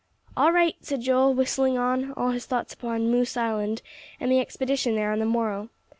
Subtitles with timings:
[0.35, 3.83] "All right," said Joel, whistling on; all his thoughts upon "Moose Island"
[4.19, 5.69] and the expedition there on the morrow.